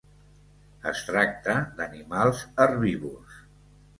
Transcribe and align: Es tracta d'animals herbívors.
Es 0.91 1.01
tracta 1.09 1.55
d'animals 1.81 2.41
herbívors. 2.65 3.39